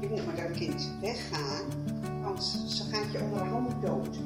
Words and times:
Je 0.00 0.08
moet 0.08 0.26
met 0.26 0.36
dat 0.36 0.50
kind 0.50 0.92
weggaan, 1.00 1.64
want 2.22 2.44
ze 2.68 2.82
gaat 2.92 3.12
je 3.12 3.20
onderhand 3.20 3.82
dood. 3.82 4.18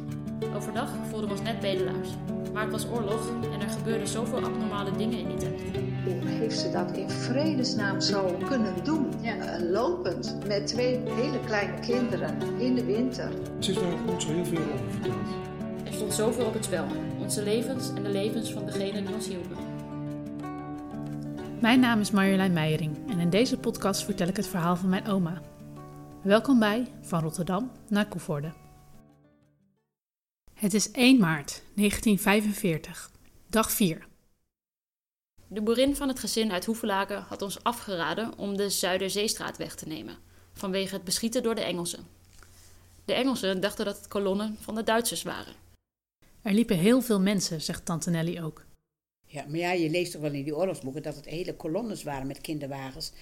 Overdag 0.56 0.90
voelden 1.08 1.28
we 1.28 1.34
ons 1.34 1.42
net 1.42 1.60
bedelaars. 1.60 2.08
Maar 2.52 2.62
het 2.62 2.72
was 2.72 2.86
oorlog 2.86 3.28
en 3.52 3.60
er 3.60 3.68
gebeurden 3.68 4.08
zoveel 4.08 4.44
abnormale 4.44 4.90
dingen 4.96 5.18
in 5.18 5.28
die 5.28 5.36
tijd. 5.36 5.62
Hoe 6.04 6.28
heeft 6.28 6.58
ze 6.58 6.70
dat 6.70 6.96
in 6.96 7.10
vredesnaam 7.10 8.00
zo 8.00 8.36
kunnen 8.48 8.84
doen? 8.84 9.06
Ja. 9.20 9.36
Eh, 9.36 9.70
lopend 9.70 10.36
met 10.46 10.66
twee 10.66 11.00
hele 11.04 11.40
kleine 11.44 11.80
kinderen 11.80 12.36
in 12.58 12.74
de 12.74 12.84
winter. 12.84 13.30
Ze 13.58 13.70
is 13.70 13.78
daar 13.78 13.94
niet 14.06 14.22
zo 14.22 14.28
heel 14.28 14.44
veel 14.44 14.72
over 14.74 14.90
verteld. 14.90 15.28
Er 15.84 15.92
stond 15.92 16.14
zoveel 16.14 16.46
op 16.46 16.54
het 16.54 16.64
spel. 16.64 16.86
Onze 17.20 17.42
levens 17.42 17.92
en 17.94 18.02
de 18.02 18.08
levens 18.08 18.52
van 18.52 18.66
degenen 18.66 19.06
die 19.06 19.14
ons 19.14 19.28
hielpen. 19.28 19.56
Mijn 21.60 21.80
naam 21.80 22.00
is 22.00 22.10
Marjolein 22.10 22.52
Meijering 22.52 22.96
en 23.10 23.18
in 23.18 23.30
deze 23.30 23.58
podcast 23.58 24.04
vertel 24.04 24.28
ik 24.28 24.36
het 24.36 24.46
verhaal 24.46 24.76
van 24.76 24.88
mijn 24.88 25.06
oma. 25.06 25.40
Welkom 26.22 26.58
bij 26.58 26.92
Van 27.00 27.20
Rotterdam 27.20 27.72
naar 27.88 28.08
Koevoorde. 28.08 28.52
Het 30.54 30.74
is 30.74 30.90
1 30.90 31.18
maart 31.18 31.62
1945, 31.74 33.10
dag 33.46 33.72
4. 33.72 34.06
De 35.46 35.62
boerin 35.62 35.96
van 35.96 36.08
het 36.08 36.18
gezin 36.18 36.52
uit 36.52 36.64
Hoevelaken 36.64 37.22
had 37.22 37.42
ons 37.42 37.62
afgeraden 37.62 38.38
om 38.38 38.56
de 38.56 38.70
Zuiderzeestraat 38.70 39.56
weg 39.56 39.74
te 39.74 39.86
nemen, 39.86 40.16
vanwege 40.52 40.94
het 40.94 41.04
beschieten 41.04 41.42
door 41.42 41.54
de 41.54 41.64
Engelsen. 41.64 42.06
De 43.04 43.12
Engelsen 43.12 43.60
dachten 43.60 43.84
dat 43.84 43.96
het 43.96 44.08
kolonnen 44.08 44.56
van 44.60 44.74
de 44.74 44.82
Duitsers 44.82 45.22
waren. 45.22 45.54
Er 46.42 46.52
liepen 46.52 46.76
heel 46.76 47.02
veel 47.02 47.20
mensen, 47.20 47.60
zegt 47.60 47.84
tante 47.84 48.10
Nelly 48.10 48.40
ook. 48.42 48.64
Ja, 49.32 49.44
maar 49.48 49.58
ja, 49.58 49.72
je 49.72 49.90
leest 49.90 50.12
toch 50.12 50.20
wel 50.20 50.32
in 50.32 50.44
die 50.44 50.56
oorlogsboeken 50.56 51.02
dat 51.02 51.16
het 51.16 51.24
hele 51.24 51.54
kolonnes 51.54 52.02
waren 52.02 52.26
met 52.26 52.40
kinderwagens. 52.40 53.12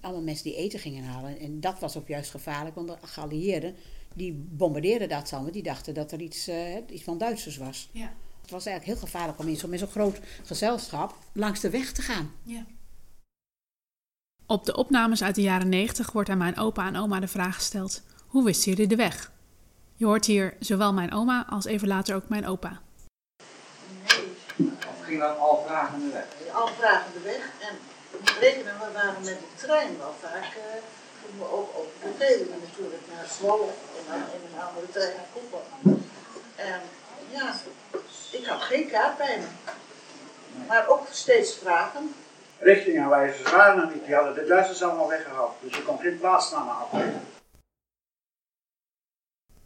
Allemaal 0.00 0.22
mensen 0.22 0.44
die 0.44 0.56
eten 0.56 0.78
gingen 0.78 1.04
halen. 1.04 1.38
En 1.38 1.60
dat 1.60 1.78
was 1.78 1.96
ook 1.96 2.08
juist 2.08 2.30
gevaarlijk, 2.30 2.74
want 2.74 2.88
de 2.88 2.96
geallieerden 3.02 3.74
die 4.14 4.32
bombardeerden 4.32 5.08
dat 5.08 5.32
allemaal. 5.32 5.52
Die 5.52 5.62
dachten 5.62 5.94
dat 5.94 6.12
er 6.12 6.20
iets, 6.20 6.48
eh, 6.48 6.76
iets 6.90 7.02
van 7.02 7.18
Duitsers 7.18 7.56
was. 7.56 7.88
Ja. 7.92 8.12
Het 8.40 8.50
was 8.50 8.66
eigenlijk 8.66 8.98
heel 8.98 9.08
gevaarlijk 9.08 9.38
om 9.38 9.48
in 9.48 9.56
zo'n 9.56 9.70
met 9.70 9.78
zo'n 9.78 9.88
groot 9.88 10.20
gezelschap 10.44 11.18
langs 11.32 11.60
de 11.60 11.70
weg 11.70 11.92
te 11.92 12.02
gaan. 12.02 12.32
Op 14.46 14.64
de 14.64 14.76
opnames 14.76 15.22
uit 15.22 15.34
de 15.34 15.42
jaren 15.42 15.68
90 15.68 16.12
wordt 16.12 16.28
aan 16.28 16.38
mijn 16.38 16.56
opa 16.56 16.86
en 16.86 16.96
oma 16.96 17.20
de 17.20 17.28
vraag 17.28 17.54
gesteld: 17.54 18.02
hoe 18.26 18.44
wisten 18.44 18.72
jullie 18.72 18.86
de 18.86 18.96
weg? 18.96 19.32
Je 19.94 20.04
hoort 20.04 20.26
hier 20.26 20.56
zowel 20.60 20.92
mijn 20.92 21.12
oma 21.12 21.46
als 21.48 21.64
even 21.64 21.88
later 21.88 22.14
ook 22.14 22.28
mijn 22.28 22.46
opa. 22.46 22.80
Ging 25.06 25.20
dan 25.20 25.38
al 25.38 25.64
vragende 25.66 26.12
weg? 26.12 26.24
al 26.52 26.68
vragende 26.68 27.20
weg. 27.20 27.42
En 27.68 27.74
rekenen, 28.40 28.74
we 28.78 28.92
waren 28.92 29.22
met 29.24 29.38
de 29.38 29.66
trein 29.66 29.98
wel 29.98 30.14
vaak. 30.20 30.44
gingen 30.44 31.38
we 31.38 31.50
ook 31.50 31.70
over 31.76 31.90
de 32.02 32.12
Veluwe 32.16 32.56
natuurlijk 32.60 33.02
naar 33.14 33.26
Zwolle 33.26 33.66
en 33.66 34.04
dan 34.08 34.16
in 34.16 34.40
een 34.46 34.62
andere 34.62 34.88
trein 34.90 35.14
naar 35.16 35.26
Koepel. 35.32 35.62
En 36.56 36.80
ja, 37.30 37.54
ik 38.30 38.46
had 38.46 38.60
geen 38.60 38.88
kaart 38.88 39.16
bij 39.16 39.38
me. 39.38 39.46
Maar 40.68 40.88
ook 40.88 41.06
steeds 41.10 41.54
vragen. 41.54 42.14
Richtingaanwijzers 42.58 43.52
waren 43.52 43.82
er 43.82 43.94
niet. 43.94 44.04
Die 44.04 44.14
hadden 44.14 44.34
de 44.34 44.44
Duitsers 44.44 44.82
allemaal 44.82 45.08
weggehaald. 45.08 45.52
Dus 45.60 45.76
je 45.76 45.82
kon 45.82 45.98
geen 45.98 46.18
plaatsnamen 46.18 46.74
afgeven. 46.74 47.20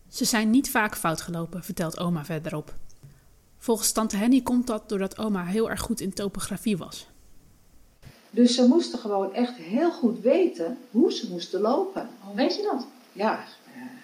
Ze 0.09 0.25
zijn 0.25 0.51
niet 0.51 0.71
vaak 0.71 0.97
fout 0.97 1.21
gelopen, 1.21 1.65
vertelt 1.65 1.99
oma 1.99 2.25
verderop. 2.25 2.73
Volgens 3.63 3.93
tante 3.93 4.17
Henny 4.17 4.41
komt 4.41 4.67
dat 4.67 4.89
doordat 4.89 5.19
oma 5.19 5.45
heel 5.45 5.71
erg 5.71 5.81
goed 5.81 6.01
in 6.01 6.13
topografie 6.13 6.77
was. 6.77 7.07
Dus 8.31 8.55
ze 8.55 8.67
moesten 8.67 8.99
gewoon 8.99 9.35
echt 9.35 9.57
heel 9.57 9.91
goed 9.91 10.21
weten 10.21 10.79
hoe 10.91 11.13
ze 11.13 11.31
moesten 11.31 11.61
lopen. 11.61 12.09
Hoe 12.21 12.35
weet 12.35 12.57
je 12.57 12.63
dat? 12.63 12.87
Ja, 13.13 13.45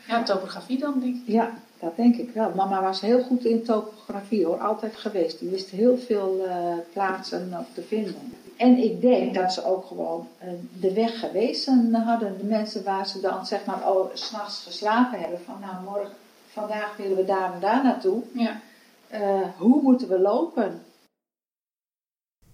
Ja, 0.08 0.22
topografie 0.22 0.78
dan, 0.78 1.00
denk 1.00 1.16
ik. 1.16 1.22
ja 1.26 1.52
dat 1.78 1.96
denk 1.96 2.16
ik 2.16 2.30
wel. 2.34 2.52
Mama 2.54 2.82
was 2.82 3.00
heel 3.00 3.22
goed 3.22 3.44
in 3.44 3.64
topografie 3.64 4.44
hoor, 4.46 4.60
altijd 4.60 4.96
geweest. 4.96 5.38
Die 5.38 5.48
wist 5.48 5.70
heel 5.70 5.98
veel 5.98 6.44
eh, 6.48 6.74
plaatsen 6.92 7.66
te 7.74 7.82
vinden. 7.82 8.32
En 8.56 8.78
ik 8.78 9.00
denk 9.00 9.34
dat 9.34 9.52
ze 9.52 9.64
ook 9.64 9.86
gewoon 9.86 10.28
eh, 10.38 10.48
de 10.80 10.92
weg 10.92 11.20
gewezen 11.20 11.94
hadden. 11.94 12.38
De 12.38 12.44
mensen 12.44 12.84
waar 12.84 13.06
ze 13.06 13.20
dan 13.20 13.46
zeg 13.46 13.64
maar 13.64 13.90
oh, 13.90 14.10
s'nachts 14.14 14.62
geslapen 14.66 15.18
hebben. 15.20 15.40
Van 15.44 15.56
nou 15.60 15.84
morgen, 15.84 16.14
vandaag 16.52 16.96
willen 16.96 17.16
we 17.16 17.24
daar 17.24 17.54
en 17.54 17.60
daar 17.60 17.84
naartoe. 17.84 18.22
Ja. 18.32 18.60
Eh, 19.08 19.48
hoe 19.56 19.82
moeten 19.82 20.08
we 20.08 20.20
lopen? 20.20 20.82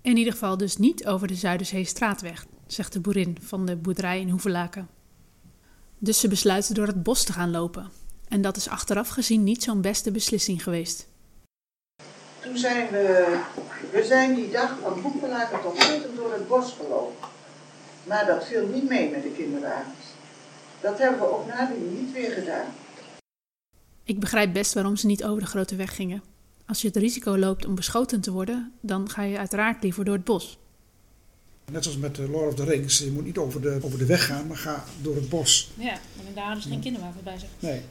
In 0.02 0.16
ieder 0.16 0.32
geval 0.32 0.56
dus 0.56 0.76
niet 0.76 1.06
over 1.06 1.26
de 1.26 1.34
Zuiderzeestraatweg, 1.34 2.46
zegt 2.66 2.92
de 2.92 3.00
boerin 3.00 3.36
van 3.40 3.66
de 3.66 3.76
boerderij 3.76 4.20
in 4.20 4.28
Hoevelaken. 4.28 4.88
Dus 5.98 6.20
ze 6.20 6.28
besluiten 6.28 6.74
door 6.74 6.86
het 6.86 7.02
bos 7.02 7.24
te 7.24 7.32
gaan 7.32 7.50
lopen. 7.50 7.90
En 8.28 8.42
dat 8.42 8.56
is 8.56 8.68
achteraf 8.68 9.08
gezien 9.08 9.44
niet 9.44 9.62
zo'n 9.62 9.80
beste 9.80 10.10
beslissing 10.10 10.62
geweest. 10.62 11.08
Toen 12.40 12.56
zijn 12.56 12.90
we, 12.90 13.40
we 13.92 14.04
zijn 14.04 14.34
die 14.34 14.50
dag 14.50 14.78
van 14.82 15.00
Hoepelaken 15.00 15.60
tot 15.62 15.72
Putten 15.72 16.16
door 16.16 16.32
het 16.32 16.48
bos 16.48 16.72
gelopen. 16.72 17.28
Maar 18.04 18.26
dat 18.26 18.44
viel 18.44 18.66
niet 18.66 18.88
mee 18.88 19.10
met 19.10 19.22
de 19.22 19.32
kinderwagens. 19.32 20.06
Dat 20.80 20.98
hebben 20.98 21.20
we 21.20 21.32
ook 21.32 21.46
nadien 21.46 21.94
niet 21.94 22.12
weer 22.12 22.30
gedaan. 22.30 22.66
Ik 24.04 24.20
begrijp 24.20 24.52
best 24.52 24.74
waarom 24.74 24.96
ze 24.96 25.06
niet 25.06 25.24
over 25.24 25.40
de 25.40 25.48
grote 25.48 25.76
weg 25.76 25.94
gingen. 25.94 26.22
Als 26.72 26.80
je 26.80 26.86
het 26.86 26.96
risico 26.96 27.38
loopt 27.38 27.66
om 27.66 27.74
beschoten 27.74 28.20
te 28.20 28.30
worden, 28.30 28.72
dan 28.80 29.10
ga 29.10 29.22
je 29.22 29.38
uiteraard 29.38 29.82
liever 29.82 30.04
door 30.04 30.14
het 30.14 30.24
bos. 30.24 30.58
Net 31.70 31.82
zoals 31.82 31.98
met 31.98 32.18
eh, 32.18 32.30
Lord 32.30 32.48
of 32.48 32.54
the 32.54 32.64
Rings. 32.64 32.98
Je 32.98 33.10
moet 33.10 33.24
niet 33.24 33.38
over 33.38 33.60
de, 33.60 33.78
over 33.82 33.98
de 33.98 34.06
weg 34.06 34.26
gaan, 34.26 34.46
maar 34.46 34.56
ga 34.56 34.84
door 35.02 35.14
het 35.14 35.28
bos. 35.28 35.70
Ja, 35.74 35.92
en 35.92 36.34
daar 36.34 36.44
hadden 36.44 36.62
ze 36.62 36.68
geen 36.68 36.80
kinderwagen 36.80 37.24
bij 37.24 37.38
zich. 37.38 37.48
Nee. 37.58 37.82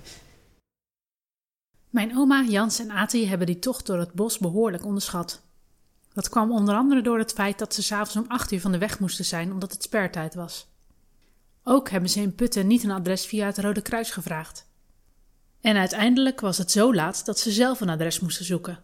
Mijn 1.89 2.17
oma, 2.17 2.43
Jans 2.43 2.79
en 2.79 2.91
Ati 2.91 3.27
hebben 3.27 3.47
die 3.47 3.59
tocht 3.59 3.85
door 3.85 3.99
het 3.99 4.13
bos 4.13 4.37
behoorlijk 4.37 4.85
onderschat. 4.85 5.41
Dat 6.13 6.29
kwam 6.29 6.51
onder 6.51 6.75
andere 6.75 7.01
door 7.01 7.17
het 7.17 7.33
feit 7.33 7.59
dat 7.59 7.73
ze 7.73 7.83
s'avonds 7.83 8.15
om 8.15 8.25
8 8.27 8.51
uur 8.51 8.61
van 8.61 8.71
de 8.71 8.77
weg 8.77 8.99
moesten 8.99 9.25
zijn 9.25 9.51
omdat 9.51 9.71
het 9.71 9.83
spertijd 9.83 10.35
was. 10.35 10.67
Ook 11.63 11.89
hebben 11.89 12.09
ze 12.09 12.21
in 12.21 12.35
Putten 12.35 12.67
niet 12.67 12.83
een 12.83 12.91
adres 12.91 13.25
via 13.25 13.45
het 13.45 13.57
Rode 13.57 13.81
Kruis 13.81 14.11
gevraagd. 14.11 14.69
En 15.61 15.77
uiteindelijk 15.77 16.39
was 16.39 16.57
het 16.57 16.71
zo 16.71 16.93
laat 16.93 17.25
dat 17.25 17.39
ze 17.39 17.51
zelf 17.51 17.81
een 17.81 17.89
adres 17.89 18.19
moesten 18.19 18.45
zoeken. 18.45 18.77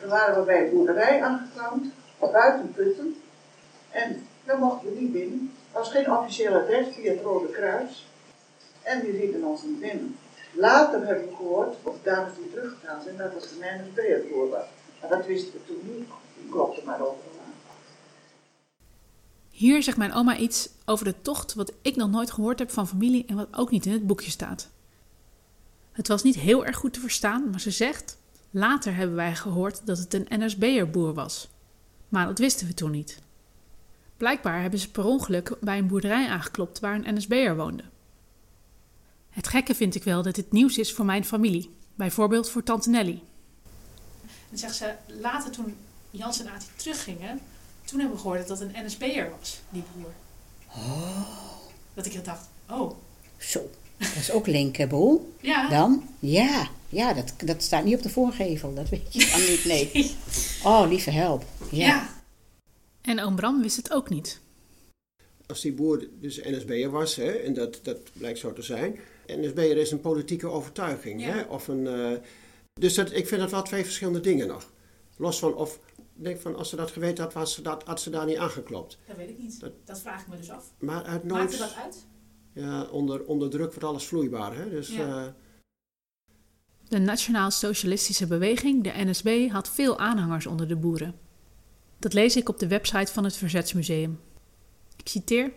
Dan 0.00 0.10
waren 0.10 0.38
we 0.38 0.46
bij 0.46 0.64
een 0.64 0.70
boerderij 0.70 1.22
aangekomen, 1.22 1.92
buiten 2.32 2.72
Putten. 2.72 3.16
En 3.90 4.26
dan 4.44 4.58
mochten 4.58 4.88
we 4.88 5.00
niet 5.00 5.12
binnen. 5.12 5.52
Er 5.72 5.78
was 5.78 5.90
geen 5.90 6.12
officieel 6.12 6.54
adres 6.54 6.86
via 6.94 7.12
het 7.12 7.22
Rode 7.22 7.48
Kruis. 7.48 8.06
En 8.82 9.00
die 9.00 9.12
lieten 9.12 9.44
ons 9.44 9.62
niet 9.62 9.80
binnen. 9.80 10.16
Later 10.52 11.06
hebben 11.06 11.28
we 11.28 11.36
gehoord, 11.36 11.76
of 11.82 11.94
dames 12.02 12.32
die 12.36 12.50
teruggegaan 12.50 13.02
zijn, 13.02 13.16
dat 13.16 13.34
het 13.34 13.50
een 13.60 13.80
NSB-boer 13.80 14.48
was. 14.48 14.66
Maar 15.00 15.10
dat 15.10 15.26
wisten 15.26 15.52
we 15.52 15.66
toen 15.66 15.96
niet. 15.96 16.08
Die 16.40 16.50
klopte 16.50 16.82
maar 16.84 17.00
over. 17.00 17.16
Hier 19.50 19.82
zegt 19.82 19.96
mijn 19.96 20.12
oma 20.12 20.36
iets 20.36 20.68
over 20.84 21.04
de 21.04 21.14
tocht 21.22 21.54
wat 21.54 21.72
ik 21.82 21.96
nog 21.96 22.10
nooit 22.10 22.30
gehoord 22.30 22.58
heb 22.58 22.70
van 22.70 22.88
familie 22.88 23.24
en 23.26 23.36
wat 23.36 23.48
ook 23.50 23.70
niet 23.70 23.86
in 23.86 23.92
het 23.92 24.06
boekje 24.06 24.30
staat. 24.30 24.68
Het 25.92 26.08
was 26.08 26.22
niet 26.22 26.34
heel 26.34 26.66
erg 26.66 26.76
goed 26.76 26.92
te 26.92 27.00
verstaan, 27.00 27.50
maar 27.50 27.60
ze 27.60 27.70
zegt: 27.70 28.18
Later 28.50 28.94
hebben 28.94 29.16
wij 29.16 29.34
gehoord 29.34 29.86
dat 29.86 29.98
het 29.98 30.14
een 30.14 30.26
NSB'er 30.28 30.90
boer 30.90 31.14
was. 31.14 31.48
Maar 32.08 32.26
dat 32.26 32.38
wisten 32.38 32.66
we 32.66 32.74
toen 32.74 32.90
niet. 32.90 33.18
Blijkbaar 34.16 34.60
hebben 34.60 34.78
ze 34.78 34.90
per 34.90 35.04
ongeluk 35.04 35.56
bij 35.60 35.78
een 35.78 35.86
boerderij 35.86 36.28
aangeklopt 36.28 36.80
waar 36.80 36.94
een 36.94 37.14
NSB'er 37.14 37.56
woonde. 37.56 37.84
Het 39.30 39.48
gekke 39.48 39.74
vind 39.74 39.94
ik 39.94 40.04
wel 40.04 40.22
dat 40.22 40.34
dit 40.34 40.52
nieuws 40.52 40.78
is 40.78 40.92
voor 40.92 41.04
mijn 41.04 41.24
familie, 41.24 41.74
bijvoorbeeld 41.94 42.50
voor 42.50 42.62
tante 42.62 42.90
Nelly. 42.90 43.22
En 44.50 44.58
zegt 44.58 44.76
ze, 44.76 44.94
later 45.06 45.50
toen 45.50 45.76
Jans 46.10 46.40
en 46.40 46.50
Ati 46.50 46.66
teruggingen, 46.76 47.40
toen 47.84 47.98
hebben 47.98 48.16
we 48.16 48.22
gehoord 48.22 48.48
dat 48.48 48.58
het 48.58 48.74
een 48.74 48.86
NSB'er 48.86 49.30
was, 49.38 49.60
die 49.70 49.82
boer. 49.94 50.12
Dat 51.94 52.06
ik 52.06 52.24
dacht, 52.24 52.48
oh, 52.68 52.96
Zo, 53.38 53.70
dat 54.08 54.16
is 54.22 54.30
ook 54.30 54.46
Linkeboel. 54.46 55.32
ja, 55.40 55.68
Dan? 55.68 56.08
Ja, 56.18 56.68
ja 56.88 57.12
dat, 57.12 57.32
dat 57.44 57.62
staat 57.62 57.84
niet 57.84 57.96
op 57.96 58.02
de 58.02 58.08
voorgevel. 58.08 58.74
Dat 58.74 58.88
weet 58.88 59.12
je 59.14 59.30
dan 59.30 59.40
niet, 59.40 59.64
nee. 59.64 60.16
Oh, 60.72 60.88
lieve 60.88 61.10
help. 61.10 61.44
Ja. 61.70 61.86
ja. 61.86 62.08
En 63.02 63.20
oom 63.20 63.36
Bram 63.36 63.62
wist 63.62 63.76
het 63.76 63.92
ook 63.92 64.08
niet. 64.08 64.40
als 65.46 65.60
die 65.60 65.72
boer 65.72 66.06
dus 66.20 66.40
NSB'er 66.42 66.90
was, 66.90 67.16
hè, 67.16 67.30
en 67.30 67.54
dat, 67.54 67.80
dat 67.82 67.98
blijkt 68.12 68.38
zo 68.38 68.52
te 68.52 68.62
zijn. 68.62 68.98
NSB'er 69.26 69.76
is 69.76 69.90
een 69.90 70.00
politieke 70.00 70.46
overtuiging. 70.48 71.20
Ja. 71.20 71.28
Hè, 71.28 71.40
of 71.42 71.68
een, 71.68 71.86
eh, 71.86 72.10
dus 72.80 72.94
dat, 72.94 73.12
ik 73.12 73.26
vind 73.28 73.40
dat 73.40 73.50
wel 73.50 73.62
twee 73.62 73.84
verschillende 73.84 74.20
dingen 74.20 74.46
nog. 74.46 74.70
Los 75.16 75.38
van 75.38 75.54
of, 75.54 75.78
ik 75.96 76.24
denk 76.24 76.40
van, 76.40 76.56
als 76.56 76.68
ze 76.68 76.76
dat 76.76 76.90
geweten 76.90 77.24
had, 77.24 77.32
was 77.32 77.54
ze 77.54 77.62
dat, 77.62 77.82
had 77.84 78.00
ze 78.00 78.10
daar 78.10 78.26
niet 78.26 78.36
aangeklopt. 78.36 78.98
Dat 79.06 79.16
weet 79.16 79.28
ik 79.28 79.38
niet. 79.38 79.60
Dat- 79.60 79.72
Dat 79.84 80.00
vraag 80.00 80.20
ik 80.20 80.28
me 80.28 80.36
dus 80.36 80.50
af. 80.50 80.64
Maar 80.78 81.04
uit 81.04 81.24
Maakte 81.24 81.56
nooit, 81.56 81.58
dat 81.58 81.74
uit? 81.82 82.06
Ja, 82.52 82.82
onder, 82.82 83.24
onder 83.24 83.50
druk 83.50 83.68
wordt 83.68 83.84
alles 83.84 84.04
vloeibaar. 84.04 84.56
Hè, 84.56 84.70
dus, 84.70 84.88
Ja. 84.88 85.24
eh, 85.24 85.32
De 86.88 86.98
Nationaal-Socialistische 86.98 88.26
Beweging, 88.26 88.84
de 88.84 88.92
NSB, 88.94 89.48
had 89.50 89.70
veel 89.70 89.98
aanhangers 89.98 90.46
onder 90.46 90.68
de 90.68 90.76
boeren. 90.76 91.14
Dat 91.98 92.12
lees 92.12 92.36
ik 92.36 92.48
op 92.48 92.58
de 92.58 92.66
website 92.68 93.12
van 93.12 93.24
het 93.24 93.36
Verzetsmuseum. 93.36 94.20
Ik 94.96 95.08
citeer: 95.08 95.52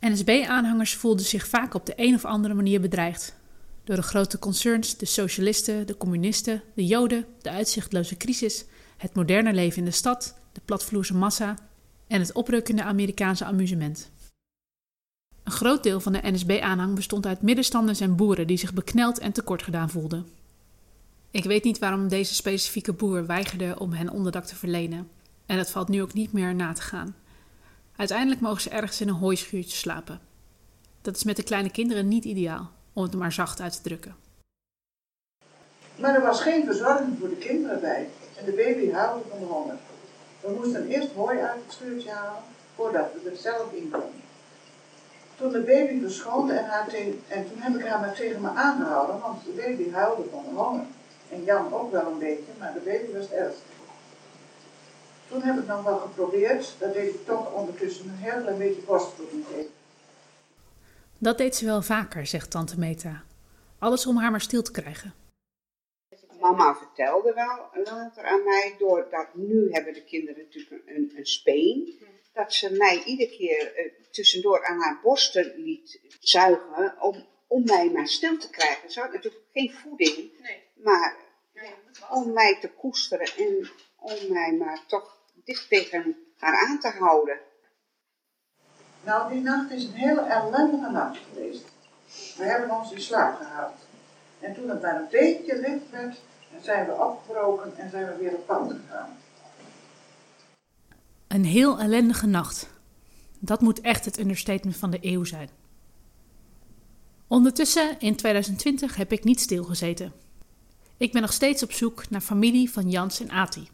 NSB-aanhangers 0.00 0.94
voelden 0.94 1.24
zich 1.24 1.46
vaak 1.46 1.74
op 1.74 1.86
de 1.86 1.92
een 1.96 2.14
of 2.14 2.24
andere 2.24 2.54
manier 2.54 2.80
bedreigd. 2.80 3.34
Door 3.84 3.96
de 3.96 4.02
grote 4.02 4.38
concerns, 4.38 4.96
de 4.96 5.06
socialisten, 5.06 5.86
de 5.86 5.96
communisten, 5.96 6.62
de 6.74 6.86
joden, 6.86 7.26
de 7.42 7.50
uitzichtloze 7.50 8.16
crisis, 8.16 8.64
het 8.96 9.14
moderne 9.14 9.52
leven 9.52 9.78
in 9.78 9.84
de 9.84 9.90
stad, 9.90 10.38
de 10.52 10.60
platvloerse 10.64 11.14
massa 11.14 11.58
en 12.06 12.20
het 12.20 12.32
oprukkende 12.32 12.82
Amerikaanse 12.82 13.44
amusement. 13.44 14.10
Een 15.44 15.52
groot 15.52 15.82
deel 15.82 16.00
van 16.00 16.12
de 16.12 16.20
NSB-aanhang 16.22 16.94
bestond 16.94 17.26
uit 17.26 17.42
middenstanders 17.42 18.00
en 18.00 18.16
boeren 18.16 18.46
die 18.46 18.56
zich 18.56 18.74
bekneld 18.74 19.18
en 19.18 19.32
tekort 19.32 19.62
gedaan 19.62 19.90
voelden. 19.90 20.26
Ik 21.30 21.44
weet 21.44 21.64
niet 21.64 21.78
waarom 21.78 22.08
deze 22.08 22.34
specifieke 22.34 22.92
boer 22.92 23.26
weigerde 23.26 23.78
om 23.78 23.92
hen 23.92 24.10
onderdak 24.10 24.44
te 24.44 24.56
verlenen, 24.56 25.08
en 25.46 25.58
het 25.58 25.70
valt 25.70 25.88
nu 25.88 26.02
ook 26.02 26.12
niet 26.12 26.32
meer 26.32 26.54
na 26.54 26.72
te 26.72 26.82
gaan. 26.82 27.14
Uiteindelijk 27.96 28.40
mogen 28.40 28.60
ze 28.60 28.70
ergens 28.70 29.00
in 29.00 29.08
een 29.08 29.14
hooischuurtje 29.14 29.76
slapen. 29.76 30.20
Dat 31.00 31.16
is 31.16 31.24
met 31.24 31.36
de 31.36 31.42
kleine 31.42 31.70
kinderen 31.70 32.08
niet 32.08 32.24
ideaal, 32.24 32.70
om 32.92 33.02
het 33.02 33.14
maar 33.14 33.32
zacht 33.32 33.60
uit 33.60 33.72
te 33.72 33.82
drukken. 33.82 34.16
Maar 35.96 36.14
er 36.14 36.22
was 36.22 36.40
geen 36.40 36.64
verzorging 36.64 37.18
voor 37.18 37.28
de 37.28 37.36
kinderen 37.36 37.80
bij. 37.80 38.08
En 38.38 38.44
de 38.44 38.52
baby 38.52 38.90
huilde 38.90 39.24
van 39.28 39.38
de 39.38 39.44
honger. 39.44 39.76
We 40.40 40.52
moesten 40.56 40.86
eerst 40.86 41.12
hooi 41.12 41.38
uit 41.38 41.60
het 41.64 41.72
schuurtje 41.72 42.10
halen, 42.10 42.42
voordat 42.74 43.12
we 43.12 43.30
er 43.30 43.36
zelf 43.36 43.72
in 43.72 43.90
konden. 43.90 44.20
De 45.52 45.60
baby 45.60 46.00
verschoonde 46.00 46.52
en, 46.52 47.22
en 47.28 47.48
toen 47.48 47.58
heb 47.58 47.80
ik 47.80 47.86
haar 47.86 48.00
maar 48.00 48.14
tegen 48.14 48.40
me 48.40 48.48
aangehouden, 48.48 49.20
want 49.20 49.44
de 49.44 49.50
baby 49.50 49.90
huilde 49.90 50.22
van 50.30 50.44
de 50.48 50.60
honger. 50.60 50.84
En 51.30 51.44
Jan 51.44 51.74
ook 51.74 51.92
wel 51.92 52.06
een 52.06 52.18
beetje, 52.18 52.52
maar 52.58 52.72
de 52.72 52.80
baby 52.80 53.18
was 53.18 53.30
ergst. 53.30 53.58
Toen 55.28 55.42
heb 55.42 55.58
ik 55.58 55.66
nog 55.66 55.82
wel 55.82 55.98
geprobeerd, 55.98 56.74
dat 56.78 56.92
deed 56.92 57.14
ik 57.14 57.26
toch 57.26 57.52
ondertussen 57.52 58.04
een 58.04 58.16
heel 58.16 58.40
klein 58.40 58.58
beetje 58.58 58.82
borstvoeding 58.82 59.44
geven. 59.46 59.70
Dat 61.18 61.38
deed 61.38 61.56
ze 61.56 61.64
wel 61.64 61.82
vaker, 61.82 62.26
zegt 62.26 62.50
tante 62.50 62.78
Meta. 62.78 63.22
Alles 63.78 64.06
om 64.06 64.16
haar 64.16 64.30
maar 64.30 64.40
stil 64.40 64.62
te 64.62 64.70
krijgen. 64.70 65.12
Mama 66.56 66.74
vertelde 66.74 67.32
wel 67.34 67.84
later 67.84 68.24
aan 68.24 68.44
mij, 68.44 68.74
doordat 68.78 69.34
nu 69.34 69.70
hebben 69.70 69.94
de 69.94 70.04
kinderen 70.04 70.42
natuurlijk 70.42 70.82
een, 70.86 71.12
een 71.16 71.26
speen, 71.26 71.98
dat 72.32 72.52
ze 72.52 72.72
mij 72.72 73.02
iedere 73.04 73.36
keer 73.36 73.74
eh, 73.74 73.92
tussendoor 74.10 74.66
aan 74.66 74.80
haar 74.80 75.00
borsten 75.02 75.54
liet 75.56 76.00
zuigen 76.20 77.00
om, 77.00 77.26
om 77.46 77.64
mij 77.64 77.90
maar 77.90 78.08
stil 78.08 78.38
te 78.38 78.50
krijgen. 78.50 78.90
Ze 78.90 79.00
had 79.00 79.12
natuurlijk 79.12 79.44
geen 79.52 79.72
voeding, 79.72 80.30
maar 80.74 81.16
om 82.10 82.32
mij 82.32 82.58
te 82.60 82.68
koesteren 82.68 83.28
en 83.36 83.70
om 83.96 84.32
mij 84.32 84.52
maar 84.52 84.84
toch 84.86 85.16
dicht 85.44 85.68
tegen 85.68 86.16
haar 86.36 86.68
aan 86.68 86.80
te 86.80 86.88
houden. 86.88 87.40
Nou, 89.04 89.32
die 89.32 89.42
nacht 89.42 89.70
is 89.70 89.84
een 89.84 89.92
hele 89.92 90.20
ellendige 90.20 90.90
nacht 90.90 91.18
geweest. 91.32 91.64
We 92.36 92.44
hebben 92.44 92.70
ons 92.70 92.92
in 92.92 93.00
slaap 93.00 93.36
gehaald. 93.36 93.78
En 94.40 94.54
toen 94.54 94.68
het 94.68 94.82
maar 94.82 94.96
een 94.96 95.08
beetje 95.10 95.56
licht 95.56 95.90
werd, 95.90 96.16
zijn 96.62 96.86
we 96.86 96.92
opgebroken 96.92 97.76
en 97.76 97.90
zijn 97.90 98.06
we 98.06 98.16
weer 98.16 98.34
op 98.34 98.46
pad 98.46 98.72
gegaan. 98.72 99.08
Een 101.28 101.44
heel 101.44 101.78
ellendige 101.78 102.26
nacht. 102.26 102.68
Dat 103.38 103.60
moet 103.60 103.80
echt 103.80 104.04
het 104.04 104.18
understatement 104.18 104.76
van 104.76 104.90
de 104.90 104.98
eeuw 105.00 105.24
zijn. 105.24 105.48
Ondertussen, 107.26 108.00
in 108.00 108.16
2020, 108.16 108.96
heb 108.96 109.12
ik 109.12 109.24
niet 109.24 109.40
stilgezeten. 109.40 110.12
Ik 110.96 111.12
ben 111.12 111.22
nog 111.22 111.32
steeds 111.32 111.62
op 111.62 111.72
zoek 111.72 112.10
naar 112.10 112.20
familie 112.20 112.70
van 112.70 112.90
Jans 112.90 113.20
en 113.20 113.30
Ati. 113.30 113.68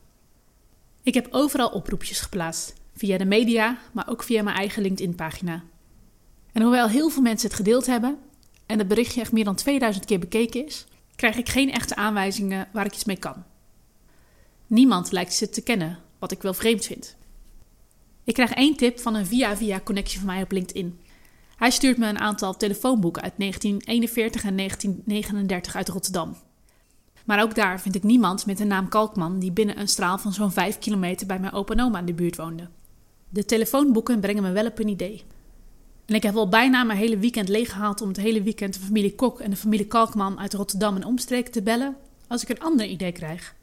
Ik 1.03 1.15
heb 1.15 1.29
overal 1.31 1.69
oproepjes 1.69 2.21
geplaatst, 2.21 2.75
via 2.95 3.19
de 3.19 3.25
media, 3.25 3.79
maar 3.93 4.09
ook 4.09 4.23
via 4.23 4.43
mijn 4.43 4.57
eigen 4.57 4.83
LinkedIn-pagina. 4.83 5.63
En 6.53 6.63
hoewel 6.63 6.89
heel 6.89 7.09
veel 7.09 7.23
mensen 7.23 7.49
het 7.49 7.57
gedeeld 7.57 7.87
hebben 7.87 8.19
en 8.67 8.79
het 8.79 8.89
berichtje 8.89 9.21
echt 9.21 9.33
meer 9.33 9.45
dan 9.45 9.55
2000 9.55 10.05
keer 10.05 10.19
bekeken 10.19 10.67
is, 10.67 10.87
krijg 11.19 11.37
ik 11.37 11.49
geen 11.49 11.73
echte 11.73 11.97
aanwijzingen 11.97 12.69
waar 12.73 12.87
ik 12.87 12.94
iets 12.94 13.05
mee 13.05 13.19
kan. 13.19 13.44
Niemand 14.67 15.12
lijkt 15.12 15.35
ze 15.35 15.49
te 15.49 15.61
kennen, 15.61 15.99
wat 16.19 16.32
ik 16.32 16.43
wel 16.43 16.55
vreemd 16.55 16.85
vind. 16.85 17.17
Ik 18.25 18.35
krijg 18.35 18.53
één 18.53 18.76
tip 18.76 19.00
van 19.00 19.15
een 19.15 19.26
via-via 19.26 19.81
connectie 19.81 20.19
van 20.19 20.26
mij 20.26 20.43
op 20.43 20.53
LinkedIn. 20.53 21.00
Hij 21.56 21.70
stuurt 21.70 21.99
me 21.99 22.06
een 22.06 22.19
aantal 22.19 22.56
telefoonboeken 22.56 23.23
uit 23.23 23.32
1941 23.37 24.44
en 24.44 24.56
1939 24.56 25.76
uit 25.76 25.88
Rotterdam. 25.88 26.37
Maar 27.25 27.43
ook 27.43 27.55
daar 27.55 27.81
vind 27.81 27.94
ik 27.94 28.03
niemand 28.03 28.47
met 28.47 28.59
de 28.59 28.64
naam 28.64 28.88
Kalkman 28.88 29.38
die 29.38 29.53
binnen 29.53 29.81
een 29.81 29.88
straal 29.88 30.19
van 30.19 30.32
zo'n 30.32 30.53
5 30.53 30.79
kilometer 30.79 31.26
bij 31.26 31.38
mijn 31.38 31.53
opa 31.53 31.73
en 31.73 31.81
oma 31.81 31.99
in 31.99 32.06
de 32.06 32.14
buurt 32.14 32.37
woonde. 32.37 32.69
De 33.29 33.44
telefoonboeken 33.44 34.21
brengen 34.21 34.43
me 34.43 34.50
wel 34.50 34.67
op 34.67 34.79
een 34.79 34.88
idee. 34.88 35.25
En 36.09 36.15
ik 36.15 36.23
heb 36.23 36.37
al 36.37 36.49
bijna 36.49 36.85
mijn 36.85 36.99
hele 36.99 37.19
weekend 37.19 37.49
leeggehaald 37.49 38.01
om 38.01 38.09
het 38.09 38.17
hele 38.17 38.43
weekend 38.43 38.75
de 38.75 38.81
familie 38.81 39.15
Kok 39.15 39.41
en 39.41 39.51
de 39.51 39.57
familie 39.57 39.87
Kalkman 39.87 40.39
uit 40.39 40.55
Rotterdam 40.55 40.97
en 40.97 41.05
omstreken 41.05 41.53
te 41.53 41.63
bellen 41.63 41.97
als 42.29 42.43
ik 42.43 42.49
een 42.49 42.61
ander 42.61 42.87
idee 42.87 43.13
krijg. 43.13 43.55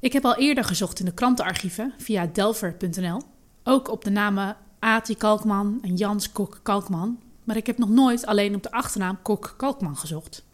Ik 0.00 0.12
heb 0.12 0.24
al 0.24 0.36
eerder 0.36 0.64
gezocht 0.64 0.98
in 0.98 1.04
de 1.04 1.14
krantenarchieven 1.14 1.94
via 1.98 2.26
delver.nl, 2.26 3.22
ook 3.64 3.90
op 3.90 4.04
de 4.04 4.10
namen 4.10 4.56
Ati 4.78 5.16
Kalkman 5.16 5.78
en 5.82 5.96
Jans 5.96 6.32
Kok 6.32 6.60
Kalkman, 6.62 7.20
maar 7.44 7.56
ik 7.56 7.66
heb 7.66 7.78
nog 7.78 7.88
nooit 7.88 8.26
alleen 8.26 8.54
op 8.54 8.62
de 8.62 8.70
achternaam 8.70 9.18
Kok 9.22 9.54
Kalkman 9.56 9.96
gezocht. 9.96 10.44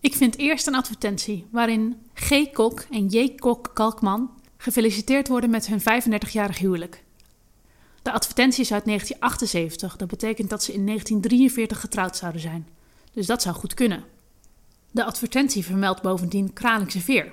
Ik 0.00 0.14
vind 0.14 0.38
eerst 0.38 0.66
een 0.66 0.74
advertentie 0.74 1.46
waarin 1.50 1.96
G. 2.14 2.50
Kok 2.52 2.80
en 2.90 3.06
J. 3.06 3.34
Kok 3.34 3.70
Kalkman 3.74 4.30
gefeliciteerd 4.56 5.28
worden 5.28 5.50
met 5.50 5.66
hun 5.66 5.80
35-jarig 5.80 6.58
huwelijk. 6.58 7.06
De 8.02 8.12
advertentie 8.12 8.62
is 8.62 8.72
uit 8.72 8.84
1978, 8.84 9.96
dat 9.96 10.08
betekent 10.08 10.50
dat 10.50 10.62
ze 10.62 10.72
in 10.72 10.86
1943 10.86 11.80
getrouwd 11.80 12.16
zouden 12.16 12.40
zijn. 12.40 12.68
Dus 13.12 13.26
dat 13.26 13.42
zou 13.42 13.54
goed 13.54 13.74
kunnen. 13.74 14.04
De 14.90 15.04
advertentie 15.04 15.64
vermeldt 15.64 16.02
bovendien 16.02 16.52
Kralingse 16.52 17.00
Veer. 17.00 17.32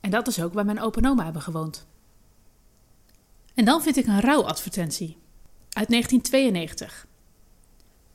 En 0.00 0.10
dat 0.10 0.28
is 0.28 0.42
ook 0.42 0.52
waar 0.52 0.64
mijn 0.64 0.80
opa 0.80 1.00
en 1.00 1.08
oma 1.08 1.24
hebben 1.24 1.42
gewoond. 1.42 1.86
En 3.54 3.64
dan 3.64 3.82
vind 3.82 3.96
ik 3.96 4.06
een 4.06 4.20
rouwadvertentie. 4.20 5.16
Uit 5.70 5.88
1992. 5.88 7.06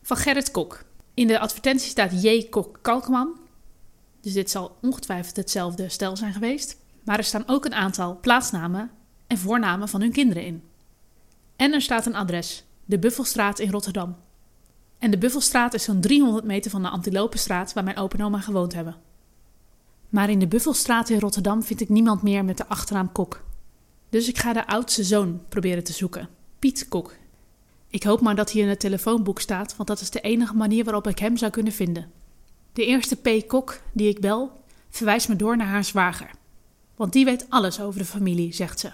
Van 0.01 0.17
Gerrit 0.17 0.51
Kok. 0.51 0.85
In 1.13 1.27
de 1.27 1.39
advertentie 1.39 1.89
staat 1.89 2.21
J. 2.21 2.47
Kok 2.49 2.79
Kalkman. 2.81 3.39
Dus 4.21 4.33
dit 4.33 4.51
zal 4.51 4.77
ongetwijfeld 4.81 5.35
hetzelfde 5.35 5.89
stel 5.89 6.17
zijn 6.17 6.33
geweest. 6.33 6.77
Maar 7.03 7.17
er 7.17 7.23
staan 7.23 7.47
ook 7.47 7.65
een 7.65 7.73
aantal 7.73 8.19
plaatsnamen 8.19 8.91
en 9.27 9.37
voornamen 9.37 9.89
van 9.89 10.01
hun 10.01 10.11
kinderen 10.11 10.45
in. 10.45 10.63
En 11.55 11.73
er 11.73 11.81
staat 11.81 12.05
een 12.05 12.15
adres, 12.15 12.63
de 12.85 12.99
Buffelstraat 12.99 13.59
in 13.59 13.71
Rotterdam. 13.71 14.15
En 14.97 15.11
de 15.11 15.17
Buffelstraat 15.17 15.73
is 15.73 15.83
zo'n 15.83 16.01
300 16.01 16.45
meter 16.45 16.71
van 16.71 16.81
de 16.81 16.89
Antilopenstraat 16.89 17.73
waar 17.73 17.83
mijn 17.83 17.97
opa 17.97 18.17
en 18.17 18.25
oma 18.25 18.39
gewoond 18.39 18.73
hebben. 18.73 18.95
Maar 20.09 20.29
in 20.29 20.39
de 20.39 20.47
Buffelstraat 20.47 21.09
in 21.09 21.19
Rotterdam 21.19 21.63
vind 21.63 21.81
ik 21.81 21.89
niemand 21.89 22.21
meer 22.21 22.45
met 22.45 22.57
de 22.57 22.67
achternaam 22.67 23.11
Kok. 23.11 23.43
Dus 24.09 24.27
ik 24.27 24.37
ga 24.37 24.53
de 24.53 24.67
oudste 24.67 25.03
zoon 25.03 25.41
proberen 25.49 25.83
te 25.83 25.93
zoeken, 25.93 26.29
Piet 26.59 26.87
Kok. 26.87 27.15
Ik 27.89 28.03
hoop 28.03 28.21
maar 28.21 28.35
dat 28.35 28.51
hij 28.51 28.61
in 28.61 28.67
het 28.67 28.79
telefoonboek 28.79 29.39
staat, 29.39 29.75
want 29.75 29.89
dat 29.89 30.01
is 30.01 30.09
de 30.09 30.21
enige 30.21 30.55
manier 30.55 30.83
waarop 30.83 31.07
ik 31.07 31.19
hem 31.19 31.37
zou 31.37 31.51
kunnen 31.51 31.73
vinden. 31.73 32.11
De 32.73 32.85
eerste 32.85 33.15
P. 33.15 33.47
Kok 33.47 33.81
die 33.93 34.09
ik 34.09 34.19
bel, 34.19 34.51
verwijst 34.89 35.29
me 35.29 35.35
door 35.35 35.57
naar 35.57 35.67
haar 35.67 35.83
zwager. 35.83 36.29
Want 36.95 37.13
die 37.13 37.25
weet 37.25 37.45
alles 37.49 37.79
over 37.79 37.99
de 37.99 38.05
familie, 38.05 38.53
zegt 38.53 38.79
ze. 38.79 38.91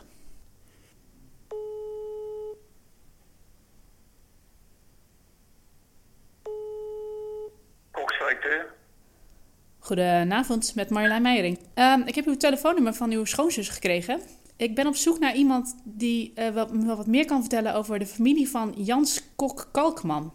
Goedenavond, 9.91 10.75
met 10.75 10.89
Marjolein 10.89 11.21
Meijering. 11.21 11.59
Ehm, 11.73 12.01
ik 12.05 12.15
heb 12.15 12.25
uw 12.25 12.37
telefoonnummer 12.37 12.93
van 12.93 13.11
uw 13.11 13.25
schoonzus 13.25 13.69
gekregen. 13.69 14.21
Ik 14.57 14.75
ben 14.75 14.87
op 14.87 14.95
zoek 14.95 15.19
naar 15.19 15.33
iemand 15.33 15.75
die 15.83 16.33
uh, 16.35 16.49
wel, 16.49 16.67
wel 16.85 16.95
wat 16.95 17.07
meer 17.07 17.25
kan 17.25 17.39
vertellen 17.39 17.73
over 17.73 17.99
de 17.99 18.05
familie 18.05 18.49
van 18.49 18.73
Jans 18.77 19.21
Kok 19.35 19.69
Kalkman. 19.71 20.33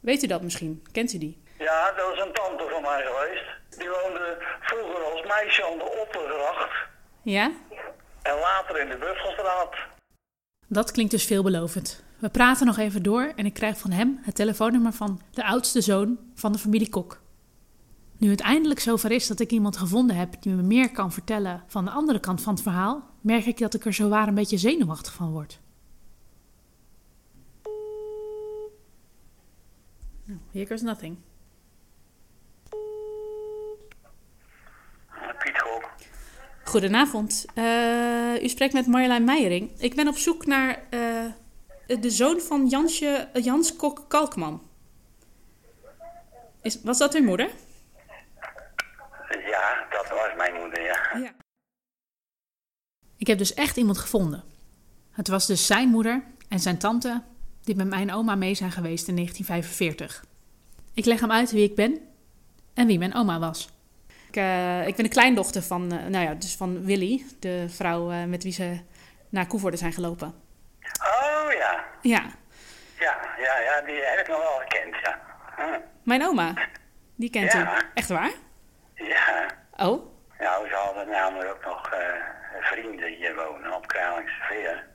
Weet 0.00 0.22
u 0.22 0.26
dat 0.26 0.42
misschien? 0.42 0.82
Kent 0.92 1.12
u 1.12 1.18
die? 1.18 1.42
Ja, 1.58 1.92
dat 1.92 2.06
was 2.06 2.26
een 2.26 2.32
tante 2.32 2.66
van 2.70 2.82
mij 2.82 3.02
geweest. 3.06 3.44
Die 3.78 3.88
woonde 3.88 4.36
vroeger 4.60 5.04
als 5.12 5.22
meisje 5.26 5.64
aan 5.64 5.78
de 5.78 6.04
Oppergracht. 6.06 6.70
Ja? 7.22 7.50
En 8.22 8.34
later 8.34 8.80
in 8.80 8.88
de 8.88 8.96
Buffelstraat. 8.96 9.76
Dat 10.66 10.90
klinkt 10.90 11.10
dus 11.10 11.26
veelbelovend. 11.26 12.04
We 12.18 12.28
praten 12.28 12.66
nog 12.66 12.78
even 12.78 13.02
door 13.02 13.32
en 13.36 13.46
ik 13.46 13.54
krijg 13.54 13.78
van 13.78 13.90
hem 13.90 14.18
het 14.22 14.34
telefoonnummer 14.34 14.92
van 14.92 15.20
de 15.30 15.44
oudste 15.44 15.80
zoon 15.80 16.18
van 16.34 16.52
de 16.52 16.58
familie 16.58 16.88
Kok. 16.88 17.26
Nu 18.18 18.30
het 18.30 18.40
eindelijk 18.40 18.80
zover 18.80 19.10
is 19.10 19.26
dat 19.26 19.40
ik 19.40 19.50
iemand 19.50 19.76
gevonden 19.76 20.16
heb 20.16 20.42
die 20.42 20.52
me 20.52 20.62
meer 20.62 20.90
kan 20.90 21.12
vertellen 21.12 21.64
van 21.66 21.84
de 21.84 21.90
andere 21.90 22.20
kant 22.20 22.42
van 22.42 22.52
het 22.54 22.62
verhaal, 22.62 23.10
merk 23.20 23.46
ik 23.46 23.58
dat 23.58 23.74
ik 23.74 23.84
er 23.84 23.92
zowaar 23.92 24.28
een 24.28 24.34
beetje 24.34 24.58
zenuwachtig 24.58 25.12
van 25.12 25.30
word. 25.30 25.60
Nou, 30.24 30.40
here 30.52 30.66
goes 30.66 30.82
nothing. 30.82 31.16
Piet 35.38 35.58
Gok. 35.58 35.90
Goedenavond. 36.64 37.44
Uh, 37.54 38.42
u 38.42 38.48
spreekt 38.48 38.72
met 38.72 38.86
Marjolein 38.86 39.24
Meijering. 39.24 39.80
Ik 39.80 39.94
ben 39.94 40.08
op 40.08 40.16
zoek 40.16 40.46
naar 40.46 40.82
uh, 40.90 41.24
de 42.00 42.10
zoon 42.10 42.40
van 42.40 42.66
Jansje, 42.66 43.28
eh, 43.32 43.44
Jans 43.44 43.76
Kok 43.76 44.04
Kalkman. 44.08 44.62
Is, 46.62 46.82
was 46.82 46.98
dat 46.98 47.14
uw 47.14 47.24
moeder? 47.24 47.50
Ja, 49.28 49.86
dat 49.90 50.08
was 50.08 50.34
mijn 50.36 50.54
moeder, 50.54 50.82
ja. 51.20 51.32
Ik 53.16 53.26
heb 53.26 53.38
dus 53.38 53.54
echt 53.54 53.76
iemand 53.76 53.98
gevonden. 53.98 54.44
Het 55.10 55.28
was 55.28 55.46
dus 55.46 55.66
zijn 55.66 55.88
moeder 55.88 56.22
en 56.48 56.60
zijn 56.60 56.78
tante 56.78 57.22
die 57.62 57.76
met 57.76 57.86
mijn 57.88 58.12
oma 58.12 58.34
mee 58.34 58.54
zijn 58.54 58.70
geweest 58.72 59.08
in 59.08 59.14
1945. 59.14 60.24
Ik 60.94 61.04
leg 61.04 61.20
hem 61.20 61.30
uit 61.32 61.50
wie 61.50 61.64
ik 61.64 61.74
ben 61.74 61.98
en 62.74 62.86
wie 62.86 62.98
mijn 62.98 63.14
oma 63.14 63.38
was. 63.38 63.68
Ik, 64.28 64.36
eh, 64.36 64.86
ik 64.86 64.94
ben 64.94 65.04
de 65.04 65.10
kleindochter 65.10 65.62
van, 65.62 65.92
eh, 65.92 66.06
nou 66.06 66.24
ja, 66.24 66.34
dus 66.34 66.56
van 66.56 66.84
Willy, 66.84 67.24
de 67.38 67.64
vrouw 67.68 68.10
eh, 68.10 68.24
met 68.24 68.42
wie 68.42 68.52
ze 68.52 68.80
naar 69.28 69.46
Koevoorde 69.46 69.76
zijn 69.76 69.92
gelopen. 69.92 70.34
Oh 71.00 71.52
ja. 71.52 71.84
Ja, 72.02 72.24
Ja, 72.98 73.16
ja, 73.38 73.58
ja, 73.60 73.80
die 73.86 73.94
heb 73.94 74.18
ik 74.20 74.28
nog 74.28 74.38
wel 74.38 74.58
gekend, 74.58 74.94
ja. 75.02 75.20
Hm. 75.56 75.80
mijn 76.02 76.22
oma. 76.22 76.54
Die 77.16 77.30
kent 77.30 77.52
Ja. 77.52 77.78
u. 77.82 77.86
Echt 77.94 78.08
waar? 78.08 78.30
Ja. 78.94 79.46
Oh, 79.76 80.07
Nou, 80.38 80.68
ze 80.68 80.74
hadden 80.74 81.08
namelijk 81.08 81.50
ook 81.50 81.64
nog 81.64 81.90
eh, 81.92 82.00
vrienden 82.60 83.08
hier 83.08 83.34
wonen 83.34 83.74
op 83.74 83.86
Kralingse 83.86 84.34
Veer. 84.48 84.86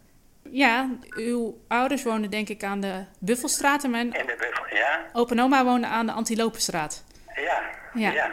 ja. 0.43 0.89
Uw 1.09 1.61
ouders 1.67 2.03
wonen 2.03 2.29
denk 2.29 2.49
ik 2.49 2.63
aan 2.63 2.79
de 2.79 3.05
Buffelstraat 3.19 3.83
en 3.83 3.91
mijn 3.91 4.09
de 4.09 4.35
buffel, 4.37 4.75
ja? 4.77 5.05
opa 5.13 5.31
en 5.31 5.41
oma 5.41 5.63
wonen 5.63 5.89
aan 5.89 6.05
de 6.05 6.11
Antilopenstraat. 6.11 7.03
Ja. 7.35 7.61
Ja. 7.93 8.11
Ja. 8.11 8.31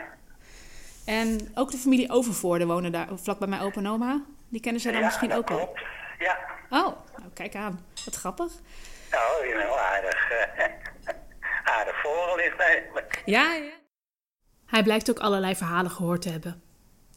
En 1.06 1.50
ook 1.54 1.70
de 1.70 1.76
familie 1.76 2.10
Overvoorde 2.10 2.66
wonen 2.66 2.92
daar 2.92 3.08
vlak 3.14 3.38
bij 3.38 3.48
mijn 3.48 3.60
opa 3.62 3.76
en 3.80 3.88
oma. 3.88 4.22
Die 4.48 4.60
kennen 4.60 4.80
ze 4.80 4.90
dan 4.90 5.00
Ja, 5.00 5.04
misschien 5.06 5.32
ook 5.32 5.48
wel. 5.48 5.76
Ja. 6.18 6.38
Oh, 6.70 6.96
nou, 7.16 7.30
kijk 7.34 7.54
aan. 7.54 7.86
Wat 8.04 8.14
grappig. 8.14 8.52
Nou, 9.10 9.46
je 9.46 9.52
bent 9.54 9.64
wel 9.68 9.78
aardig, 9.78 10.30
eh, 10.30 10.64
aardig 11.76 12.00
voorgelicht 12.02 12.58
eigenlijk. 12.58 13.22
Ja, 13.24 13.52
ja. 13.54 13.70
Hij 14.66 14.82
blijkt 14.82 15.10
ook 15.10 15.18
allerlei 15.18 15.56
verhalen 15.56 15.90
gehoord 15.90 16.22
te 16.22 16.30
hebben. 16.30 16.62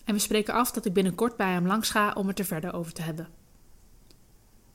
En 0.03 0.13
we 0.13 0.19
spreken 0.19 0.53
af 0.53 0.71
dat 0.71 0.85
ik 0.85 0.93
binnenkort 0.93 1.37
bij 1.37 1.51
hem 1.51 1.67
langs 1.67 1.89
ga 1.89 2.13
om 2.13 2.27
het 2.27 2.39
er 2.39 2.45
verder 2.45 2.73
over 2.73 2.93
te 2.93 3.01
hebben. 3.01 3.27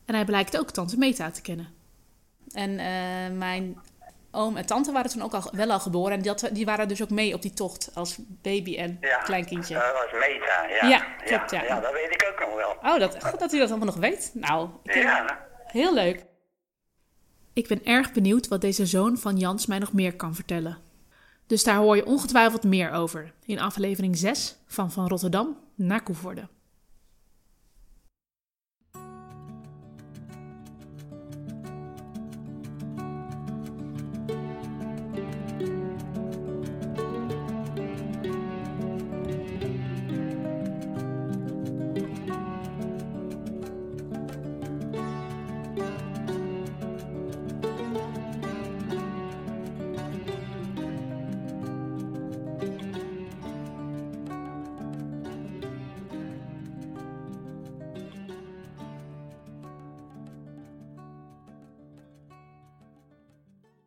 En 0.05 0.15
hij 0.15 0.25
blijkt 0.25 0.59
ook 0.59 0.71
tante 0.71 0.99
Meta 0.99 1.31
te 1.31 1.41
kennen. 1.43 1.69
En 2.53 2.79
eh, 2.79 3.37
mijn 3.39 3.79
oom 4.31 4.57
en 4.57 4.67
tante 4.67 4.93
waren 4.93 5.11
toen 5.11 5.23
ook 5.23 5.35
al, 5.35 5.43
wel 5.53 5.71
al 5.71 5.81
geboren. 5.81 6.13
En 6.13 6.23
die, 6.23 6.31
had- 6.31 6.49
die 6.53 6.65
waren 6.65 6.89
dus 6.89 7.03
ook 7.03 7.11
mee 7.11 7.35
op 7.35 7.43
die 7.43 7.53
tocht 7.53 7.91
als 7.95 8.17
baby 8.43 8.77
en 8.77 8.99
Ja. 9.01 9.19
kleinkindje. 9.19 9.75
Dat 9.75 9.93
was 9.93 10.21
Meta, 10.21 10.67
ja. 10.69 10.89
Ja, 10.89 11.01
klopt, 11.25 11.51
ja. 11.51 11.63
Ja, 11.63 11.81
dat 11.81 11.93
weet 11.93 12.11
ik 12.15 12.29
ook 12.33 12.41
nog 12.49 12.55
wel. 12.57 12.93
Oh, 12.93 12.99
dat, 12.99 13.25
goed 13.25 13.39
dat 13.41 13.53
u 13.53 13.59
dat 13.59 13.69
allemaal 13.69 13.87
nog 13.87 13.97
weet. 13.97 14.31
Nou, 14.35 14.69
Ja. 14.83 15.39
heel 15.67 15.95
leuk. 15.95 16.27
Ik 17.53 17.69
ben 17.69 17.85
erg 17.85 18.13
benieuwd 18.13 18.49
wat 18.49 18.61
deze 18.61 18.87
zoon 18.87 19.17
van 19.19 19.37
Jans 19.37 19.67
mij 19.67 19.79
nog 19.79 19.93
meer 19.93 20.17
kan 20.17 20.35
vertellen. 20.35 20.79
Dus 21.49 21.65
daar 21.65 21.77
hoor 21.77 21.97
je 21.97 22.07
ongetwijfeld 22.07 22.65
meer 22.65 22.91
over 22.91 23.33
in 23.45 23.61
aflevering 23.61 24.17
6 24.17 24.57
van 24.67 24.93
Van 24.93 25.09
Rotterdam 25.09 25.57
naar 25.75 26.03
Koevoorde. 26.03 26.49